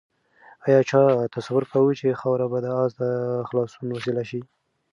آیا 0.65 0.79
چا 0.89 1.01
تصور 1.35 1.63
کاوه 1.71 1.93
چې 1.99 2.19
خاوره 2.19 2.47
به 2.51 2.59
د 2.61 2.67
آس 2.81 2.91
د 3.01 3.03
خلاصون 3.49 3.87
وسیله 3.91 4.23
شي؟ 4.29 4.41